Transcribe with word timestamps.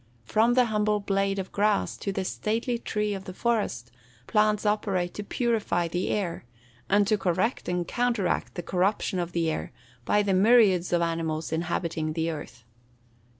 From 0.25 0.55
the 0.55 0.65
humble 0.65 0.99
blade 0.99 1.37
of 1.37 1.51
grass, 1.51 1.95
to 1.97 2.11
the 2.11 2.25
stately 2.25 2.79
tree 2.79 3.13
of 3.13 3.25
the 3.25 3.35
forest, 3.35 3.91
plants 4.25 4.65
operate 4.65 5.13
to 5.13 5.23
purify 5.23 5.87
the 5.87 6.09
air, 6.09 6.43
and 6.89 7.05
to 7.05 7.19
correct 7.19 7.69
and 7.69 7.87
counteract 7.87 8.55
the 8.55 8.63
corruption 8.63 9.19
of 9.19 9.31
the 9.33 9.51
air, 9.51 9.71
by 10.03 10.23
the 10.23 10.33
myriads 10.33 10.91
of 10.91 11.03
animals 11.03 11.51
inhabiting 11.51 12.13
the 12.13 12.31
earth. 12.31 12.63